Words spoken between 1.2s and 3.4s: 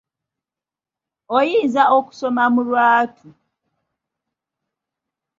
Oyinza okusoma mu lwatu.